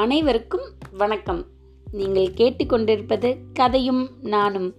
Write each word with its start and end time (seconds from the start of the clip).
அனைவருக்கும் 0.00 0.64
வணக்கம். 1.00 1.40
நீங்கள் 1.92 2.34
கேட்டுக்கொண்டிருப்பது 2.36 3.28
கதையும் 3.52 4.02
நானும். 4.20 4.74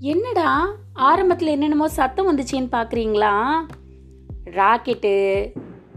என்னடா 0.00 0.48
ஆரம்பத்தில் 0.92 1.48
என்னென்னமோ 1.48 1.88
சத்தம் 1.88 2.28
வந்துச்சேன்னு 2.28 2.68
பார்க்குறீங்களா 2.74 3.32
ராக்கெட்டு 4.58 5.14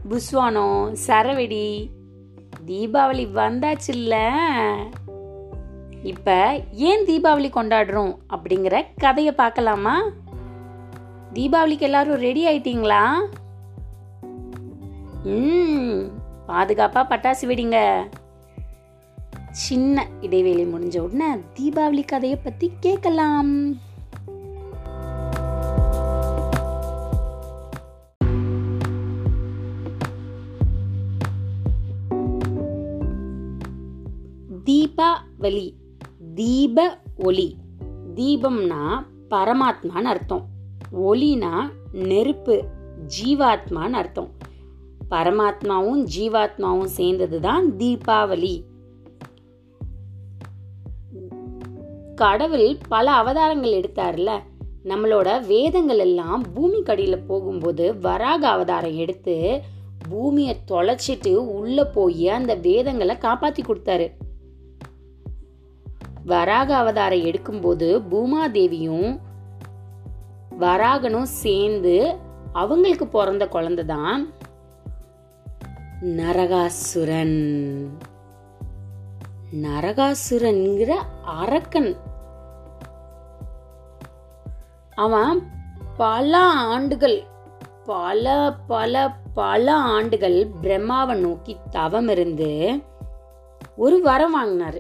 புஸ்வானம் 0.10 0.96
சரவெடி 1.08 1.68
தீபாவளி 2.70 3.26
வந்தாச்சு 3.40 3.92
இல்லை 3.96 4.24
இப்போ 6.04 6.38
ஏன் 6.72 7.06
தீபாவளி 7.06 7.52
கொண்டாடுறோம் 7.58 8.14
அப்படிங்கிற 8.36 8.86
கதையை 8.96 9.34
பார்க்கலாமா? 9.34 9.98
தீபாவளிக்கு 11.34 11.88
எல்லாரும் 11.90 12.24
ரெடி 12.28 12.46
ஆயிட்டீங்களா? 12.48 13.04
ம் 15.36 16.00
பாதுகாப்பாக 16.46 17.10
பட்டாசு 17.12 17.46
வெடிங்க. 17.46 17.80
சின்ன 19.52 20.08
இடைவேளை 20.22 20.66
முடிஞ்ச 20.66 21.00
உடனே 21.00 21.42
தீபாவளி 21.60 22.06
கதையை 22.06 22.40
பத்தி 22.44 22.72
கேட்கலாம். 22.80 23.74
தீபாவளி 34.66 35.74
தீப 36.36 36.98
ஒளி. 37.24 37.56
தீபம்னா 38.16 39.06
பரமாத்மான்னு 39.30 40.04
அர்த்தம். 40.04 40.46
ஒளினா 41.04 41.70
நெருப்பு 41.94 42.64
ஜீவாத்மான்னு 43.08 43.92
அர்த்தம். 43.92 44.30
பரமாத்மாவும் 45.12 46.08
ஜீவாத்மாவும் 46.18 46.86
சேர்ந்தது 46.86 47.42
தான் 47.42 47.72
தீபாவளி. 47.72 48.69
கடவுள் 52.24 52.78
பல 52.90 53.12
அவதாரங்கள் 53.12 53.76
எடுத்தார்ல 53.80 54.30
நம்மளோட 54.84 55.46
வேதங்கள் 55.46 55.98
எல்லாம் 55.98 56.42
பூமி 56.54 56.82
கடியில் 56.82 57.26
போகும்போது 57.28 58.00
வராக 58.00 58.48
அவதாரம் 58.48 58.96
எடுத்து 58.96 59.36
பூமியை 60.10 60.56
தொலைச்சிட்டு 60.68 61.34
உள்ள 61.36 61.86
போய் 61.86 62.28
அந்த 62.30 62.56
வேதங்களை 62.56 63.16
காப்பாத்தி 63.16 63.62
கொடுத்தாரு. 63.62 64.08
வராக 66.26 66.76
அவதாரம் 66.76 67.26
எடுக்கும்போது 67.30 67.90
பூமாதேவியும் 68.12 69.20
வராகனும் 70.60 71.32
சேர்ந்து 71.44 71.96
அவங்களுக்கு 72.54 73.08
பிறந்த 73.08 73.48
குழந்தை 73.48 73.86
தான் 73.86 74.28
நரகாசுரன். 76.20 77.40
நரகாசுரன்கிற 79.64 80.92
அரக்கன். 81.40 81.92
அவன் 85.00 85.52
பல 85.98 86.38
ஆண்டுகள் 86.46 87.24
பல 87.86 88.56
பல 88.68 89.16
பல 89.34 89.76
ஆண்டுகள் 89.76 90.48
பிரம்மாவை 90.62 91.16
நோக்கி 91.16 91.58
தவம் 91.70 92.08
இருந்து 92.08 92.84
ஒரு 93.76 94.02
வரம் 94.02 94.32
வாங்கினார். 94.32 94.78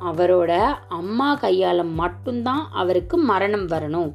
அவரோட 0.00 0.74
அம்மா 0.88 1.34
கையால் 1.34 1.82
மட்டும்தான் 1.82 2.68
அவருக்கு 2.72 3.16
மரணம் 3.16 3.66
வரணும். 3.66 4.12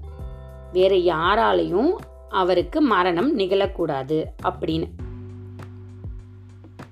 வேற 0.73 0.95
யாராலையும் 0.95 1.91
அவருக்கு 2.29 2.81
மரணம் 2.81 3.39
நிகழக்கூடாது 3.39 4.25
அப்படின்னு. 4.43 4.87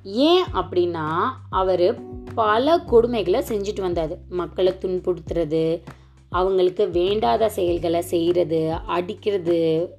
ஏன் 0.03 0.43
அப்படின்னா 0.53 1.23
அவர் 1.49 1.99
பல 2.35 2.77
கொடுமைகளை 2.77 3.41
செஞ்சுட்டு 3.49 3.81
வந்தார். 3.81 4.17
மக்களை 4.29 4.77
துன்புறுத்துறது 4.81 5.81
அவங்களுக்கு 6.29 6.89
வேண்டாத 6.89 7.49
செயல்களை 7.49 8.01
செய்கிறது 8.01 8.73
அடிக்கிறது 8.73 9.89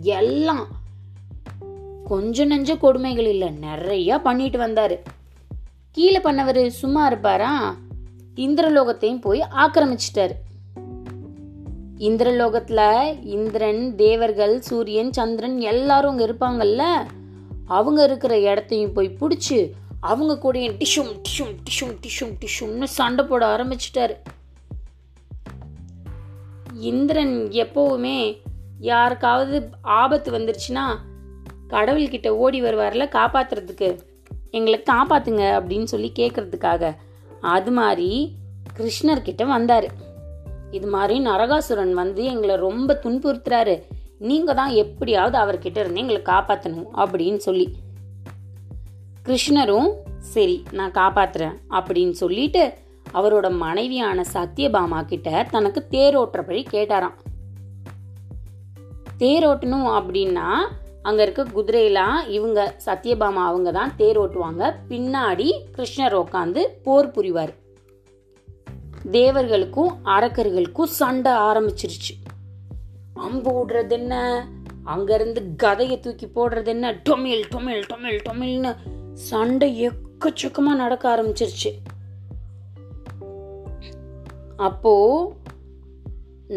எல்லாம் 0.00 0.66
கொஞ்சம் 2.04 2.46
நெஞ்ச 2.46 2.76
கொடுமைகள் 2.76 3.26
இல்லை 3.26 3.48
நிறையா 3.48 4.18
பண்ணிட்டு 4.18 4.58
வந்தார். 4.58 5.02
கீழே 5.92 6.18
பண்ணவர் 6.18 6.66
சும்மா 6.66 7.06
இருப்பாரா? 7.06 7.76
இந்திரலோகத்தையும் 8.36 9.20
போய் 9.20 9.40
ஆக்கிரமிச்சிட்டார். 9.40 10.30
இந்திரலோகத்தில் 11.98 13.24
இந்திரன் 13.24 13.96
தேவர்கள் 13.96 14.60
சூரியன் 14.60 15.12
சந்திரன் 15.12 15.60
எல்லாரும் 15.60 16.10
அங்கே 16.10 16.26
இருப்பாங்கல்ல? 16.26 16.82
அவங்க 17.66 18.04
இருக்கிற 18.04 18.40
இடத்தையும் 18.40 18.92
போய் 18.92 19.16
பிடிச்சி 19.20 19.70
அவங்க 20.00 20.38
கூட 20.38 20.58
டிஷும் 20.58 21.20
டிஷும் 21.22 21.56
டிஷும் 21.64 21.96
டிஷும் 22.02 22.34
டிஷும்னு 22.40 22.84
சண்டை 22.84 23.24
போட 23.24 23.56
ஆரம்பிச்சிட்டாரு. 23.56 24.16
இந்திரன் 26.74 27.48
எப்போவுமே 27.50 28.36
யாருக்காவது 28.78 29.68
ஆபத்து 29.82 30.32
வந்துருச்சுன்னா 30.32 30.96
கடவுள்கிட்ட 31.68 32.28
ஓடி 32.28 32.62
வருவார்ல 32.62 33.08
காப்பாற்றுறதுக்கு 33.12 33.98
எங்களை 34.50 34.82
காப்பாற்றுங்க 34.90 35.44
அப்படின்னு 35.58 35.84
சொல்லி 35.84 36.12
கேட்கறதுக்காக 36.18 36.96
அது 37.40 37.70
மாதிரி 37.70 38.38
கிருஷ்ணர்கிட்ட 38.78 39.46
வந்தார். 39.46 39.90
இது 40.70 40.86
மாதிரி 40.86 41.26
நரகாசுரன் 41.26 41.92
வந்து 41.92 42.24
எங்களை 42.24 42.56
ரொம்ப 42.56 43.00
துன்புறுத்துறாரு. 43.02 43.82
நீங்கள் 44.18 44.54
தான் 44.54 44.70
எப்படியாவது 44.70 45.38
அவர்கிட்ட 45.38 45.76
இருந்து 45.78 46.00
எங்களை 46.00 46.22
காப்பாற்றணும் 46.22 46.88
அப்படின்னு 46.96 47.36
சொல்லி. 47.36 47.76
கிருஷ்ணரும் 49.24 49.90
சரி 50.18 50.62
நான் 50.72 50.90
காப்பாற்றுறேன் 50.90 51.54
அப்படின்னு 51.70 52.10
சொல்லிட்டு 52.10 52.74
அவரோட 53.14 53.46
மனைவியான 53.56 54.24
சத்யபாமா 54.32 55.00
கிட்ட 55.04 55.46
தனக்கு 55.50 55.80
தேரோட்டுறபடி 55.90 56.62
கேட்டாராம். 56.72 57.18
தேரோட்டணும் 59.18 59.90
அப்படின்னா 59.98 60.48
அங்க 61.02 61.20
இருக்க 61.22 61.42
குதிரையெல்லாம் 61.44 62.18
இவங்க 62.28 62.60
சத்யபாமா 62.86 63.42
அவங்க 63.50 63.70
தான் 63.72 63.92
தேர் 63.96 64.18
ஓட்டுவாங்க 64.20 64.62
பின்னாடி 64.88 65.48
கிருஷ்ணர் 65.76 66.16
உட்காந்து 66.22 66.62
போர் 66.82 67.10
புரிவார். 67.10 67.52
தேவர்களுக்கும் 69.12 69.92
அரக்கர்களுக்கும் 70.04 70.92
சண்டை 71.00 71.32
ஆரம்பிச்சிருச்சு. 71.48 72.12
அம்பு 73.14 73.50
விடுறது 73.56 73.96
என்ன 73.98 74.14
அங்கிருந்து 74.84 75.40
கதையை 75.56 76.00
தூக்கி 76.00 76.26
போடுறது 76.26 76.66
என்ன 76.66 76.92
டொமில் 76.92 77.44
டொமில் 77.52 77.84
டொமில் 77.90 78.20
டொமில்னு 78.28 78.72
சண்டை 79.12 79.68
எக்கச்சக்கமாக 79.88 80.80
நடக்க 80.82 81.04
ஆரம்பிச்சிருச்சு. 81.14 81.70
அப்போ 84.68 84.94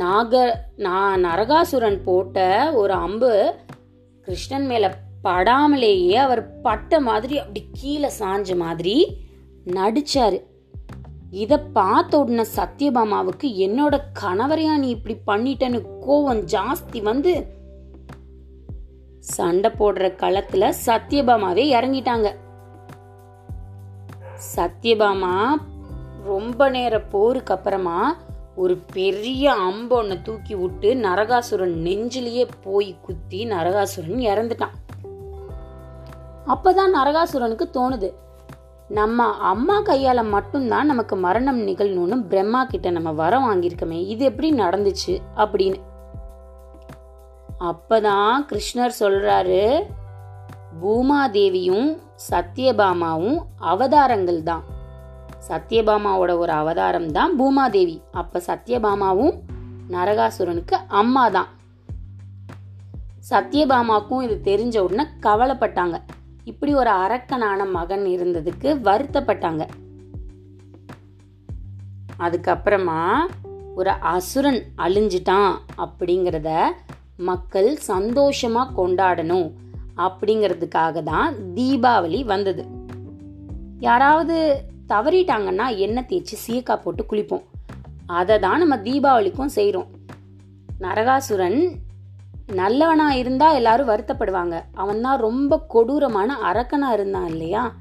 நாக 0.02 0.42
நான் 0.86 1.24
நரகாசுரன் 1.26 2.00
போட்ட 2.08 2.38
ஒரு 2.82 2.94
அம்பு 3.06 3.32
கிருஷ்ணன் 4.28 4.68
மேல 4.72 4.86
படாமலேயே 5.24 6.18
அவர் 6.26 6.42
பட்ட 6.62 7.00
மாதிரி 7.08 7.36
அப்படி 7.40 7.62
கீழே 7.72 8.10
சாஞ்ச 8.20 8.56
மாதிரி 8.64 8.96
நடிச்சாரு. 9.78 10.40
இத 11.44 11.54
பார்த்த 11.78 12.20
உடனே 12.20 12.44
சத்யபாமாவுக்கு 12.58 13.48
என்னோட 13.66 13.96
கணவரையா 14.22 14.74
நீ 14.84 14.90
இப்படி 14.98 15.16
பண்ணிட்டேன்னு 15.30 15.80
கோவம் 16.06 16.44
ஜாஸ்தி 16.54 17.00
வந்து 17.10 17.34
சண்டை 19.36 19.70
போடுற 19.80 20.10
களத்துல 20.22 20.70
சத்யபாமாவே 20.86 21.66
இறங்கிட்டாங்க. 21.78 22.28
சத்யபாமா 24.56 25.34
ரொம்ப 26.28 26.70
நேர 26.76 27.00
போருக்கு 27.14 27.54
அப்புறமா 27.54 28.00
ஒரு 28.56 28.76
பெரிய 28.94 29.54
அம்பு 29.68 29.96
ஒன்று 29.96 30.16
தூக்கி 30.22 30.56
விட்டு 30.56 30.90
நரகாசுரன் 31.06 31.76
நெஞ்சிலேயே 31.88 32.46
போய் 32.64 32.90
குத்தி 33.02 33.40
நரகாசுரன் 33.50 34.24
இறந்துட்டான். 34.30 34.76
அப்பதான் 36.54 36.96
நரகாசுரனுக்கு 36.98 37.66
தோணுது 37.78 38.10
நம்ம 38.90 39.26
அம்மா 39.52 39.78
கையால் 39.82 40.32
மட்டும்தான் 40.36 40.90
நமக்கு 40.92 41.16
மரணம் 41.26 41.60
நிகழணும்னு 41.68 42.18
பிரம்மா 42.30 42.62
கிட்ட 42.66 42.90
நம்ம 42.90 43.12
வரம் 43.22 43.48
வாங்கியிருக்கோமே 43.48 44.00
இது 44.14 44.24
எப்படி 44.26 44.50
நடந்துச்சு 44.64 45.16
அப்படின்னு. 45.36 45.80
அப்பதான் 47.70 48.38
கிருஷ்ணர் 48.50 49.00
சொல்றாரு 49.00 49.64
பூமாதேவியும் 50.82 51.90
சத்யபாமாவும் 52.30 53.40
அவதாரங்கள் 53.72 54.42
தான். 54.44 54.64
சத்யபாமாவோட 55.50 56.38
ஒரு 56.38 56.52
அவதாரம் 56.52 57.12
தான் 57.12 57.34
பூமாதேவி. 57.40 58.02
அப்ப 58.12 58.42
சத்யபாமாவும் 58.48 59.36
நரகாசுரனுக்கு 59.90 60.78
அம்மா 60.88 61.30
தான். 61.30 61.50
சத்யபாமாக்கும் 63.30 64.22
இது 64.22 64.36
தெரிஞ்ச 64.44 64.78
உடனே 64.78 65.06
கவலைப்பட்டாங்க. 65.22 65.98
இப்படி 66.44 66.74
ஒரு 66.74 66.90
அரக்கனான 66.90 67.66
மகன் 67.72 68.06
இருந்ததுக்கு 68.06 68.70
வருத்தப்பட்டாங்க. 68.84 69.64
அதுக்கப்புறமா 72.20 73.02
ஒரு 73.76 73.90
அசுரன் 73.90 74.62
அழிஞ்சிட்டான் 74.78 75.52
அப்படிங்கிறத 75.78 76.52
மக்கள் 77.18 77.78
சந்தோஷமா 77.88 78.64
கொண்டாடணும் 78.78 79.50
அப்படிங்கிறதுக்காக 79.96 81.04
தான் 81.04 81.34
தீபாவளி 81.56 82.26
வந்தது. 82.26 82.66
யாராவது 83.80 84.38
தவறிட்டாங்கன்னா 84.90 85.66
எண்ணெய் 85.78 86.06
தேய்ச்சி 86.10 86.36
சீக்கா 86.48 86.76
போட்டு 86.82 87.04
குளிப்போம். 87.12 87.44
அதை 88.06 88.40
தான் 88.40 88.60
நம்ம 88.60 88.78
தீபாவளிக்கும் 88.78 89.56
செய்கிறோம் 89.56 89.90
நரகாசுரன் 90.80 91.60
நல்லவனா 92.54 93.14
இருந்தா 93.14 93.52
எல்லாரும் 93.52 93.90
வருத்தப்படுவாங்க. 93.90 94.62
அவன் 94.74 95.02
தான் 95.02 95.20
ரொம்ப 95.20 95.60
கொடூரமான 95.68 96.38
அரக்கனா 96.44 96.92
இருந்தான் 96.92 97.28
இல்லையா? 97.28 97.76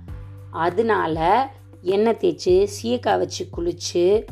அதனால 0.50 1.48
எண்ணெய் 1.82 2.18
தேய்ச்சி 2.20 2.66
சீயக்காய் 2.76 3.18
வச்சு 3.18 3.44
குளிச்சு 3.56 4.24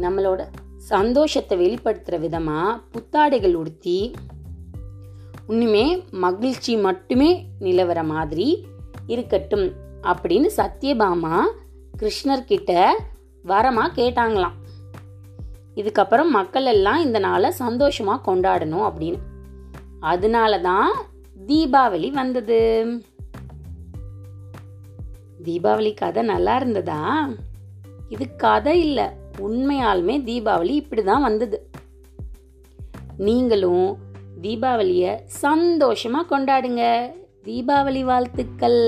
நம்மளோட 0.00 0.40
சந்தோஷத்தை 0.76 1.58
வெளிப்படுத்துகிற 1.58 2.20
விதமாக 2.20 2.80
புத்தாடைகள் 2.92 3.54
உடுத்தி 3.54 4.14
இன்னுமே 5.48 5.86
மகிழ்ச்சி 6.10 6.76
மட்டுமே 6.76 7.30
நிலவர 7.60 8.04
மாதிரி 8.04 8.66
இருக்கட்டும் 9.06 9.66
அப்படின்னு 10.02 10.48
சத்யபாமா 10.56 11.36
கிருஷ்ணர்கிட்ட 12.02 12.72
வரமாக 13.44 13.96
கேட்டாங்களாம். 13.98 14.56
இதுக்கப்புறம் 15.74 16.30
மக்கள் 16.38 16.64
எல்லாம் 16.64 17.00
இந்த 17.00 17.18
நாளை 17.18 17.50
சந்தோஷமாக 17.50 18.24
கொண்டாடணும் 18.26 18.86
அப்படின்னு. 18.88 19.20
அதனால 20.00 20.58
தான் 20.58 20.92
தீபாவளி 21.46 22.10
வந்தது. 22.10 22.60
தீபாவளி 25.44 25.94
கதை 25.94 26.22
நல்லா 26.22 26.56
இருந்ததா? 26.56 27.28
இது 28.08 28.36
கதை 28.36 28.80
இல்லை 28.80 29.06
உண்மையாலுமே 29.46 30.16
தீபாவளி 30.28 30.74
இப்படி 30.82 31.02
தான் 31.02 31.22
வந்தது. 31.22 31.70
நீங்களும் 33.16 33.98
தீபாவளியை 34.42 35.12
சந்தோஷமாக 35.24 36.30
கொண்டாடுங்க. 36.32 36.84
தீபாவளி 37.44 38.04
வாழ்த்துக்கள். 38.04 38.82